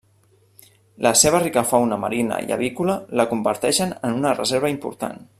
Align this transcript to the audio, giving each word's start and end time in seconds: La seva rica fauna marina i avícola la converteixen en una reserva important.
La 1.05 1.11
seva 1.19 1.41
rica 1.43 1.63
fauna 1.73 1.99
marina 2.05 2.39
i 2.47 2.55
avícola 2.57 2.95
la 3.21 3.27
converteixen 3.35 3.93
en 4.09 4.17
una 4.23 4.33
reserva 4.43 4.73
important. 4.77 5.21